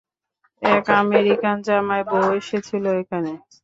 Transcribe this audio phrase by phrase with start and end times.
[0.61, 3.31] এক আমেরিকান জামাই বউ এসেছিলো এখানে।